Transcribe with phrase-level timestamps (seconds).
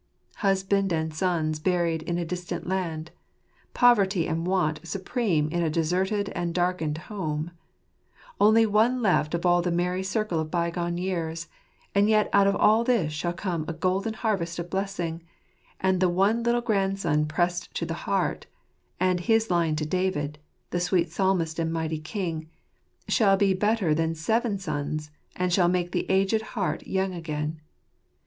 [0.37, 3.11] Husband and sons buried in a distant land;
[3.75, 7.51] poverty and want supreme in a deserted and darkened home;
[8.39, 11.49] only one left of all the merry circle of bygone years:
[11.93, 15.21] and yet out of all this shall come a golden harvest of blessing;
[15.79, 18.47] and the one little grandson pressed to the heart,
[18.99, 20.39] and his line to David,
[20.71, 22.49] the sweet Psalmist and mighty king,
[23.07, 27.61] shall be better than seven sons, and shall make the aged heart young again.